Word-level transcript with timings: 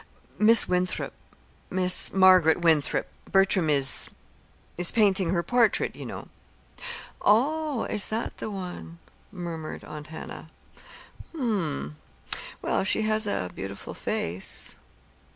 "Miss 0.39 0.67
Winthrop 0.67 1.13
Miss 1.69 2.11
Marguerite 2.11 2.61
Winthrop. 2.61 3.05
Bertram 3.31 3.69
is 3.69 4.09
is 4.75 4.91
painting 4.91 5.29
her 5.29 5.43
portrait, 5.43 5.95
you 5.95 6.07
know." 6.07 6.27
"Oh, 7.21 7.83
is 7.83 8.07
that 8.07 8.37
the 8.37 8.49
one?" 8.49 8.97
murmured 9.31 9.83
Aunt 9.83 10.07
Hannah. 10.07 10.47
"Hm 11.33 11.95
m; 11.95 11.97
well, 12.63 12.83
she 12.83 13.03
has 13.03 13.27
a 13.27 13.51
beautiful 13.53 13.93
face." 13.93 14.75